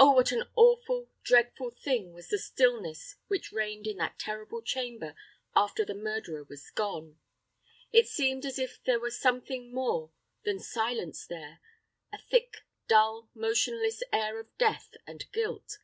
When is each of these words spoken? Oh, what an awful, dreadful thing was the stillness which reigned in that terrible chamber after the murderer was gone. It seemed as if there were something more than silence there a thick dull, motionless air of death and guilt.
Oh, 0.00 0.10
what 0.14 0.32
an 0.32 0.42
awful, 0.56 1.10
dreadful 1.22 1.70
thing 1.70 2.12
was 2.12 2.26
the 2.26 2.38
stillness 2.38 3.18
which 3.28 3.52
reigned 3.52 3.86
in 3.86 3.98
that 3.98 4.18
terrible 4.18 4.60
chamber 4.60 5.14
after 5.54 5.84
the 5.84 5.94
murderer 5.94 6.42
was 6.42 6.72
gone. 6.72 7.20
It 7.92 8.08
seemed 8.08 8.44
as 8.44 8.58
if 8.58 8.82
there 8.82 8.98
were 8.98 9.12
something 9.12 9.72
more 9.72 10.10
than 10.42 10.58
silence 10.58 11.24
there 11.24 11.60
a 12.12 12.18
thick 12.18 12.62
dull, 12.88 13.30
motionless 13.32 14.02
air 14.12 14.40
of 14.40 14.48
death 14.58 14.90
and 15.06 15.24
guilt. 15.30 15.78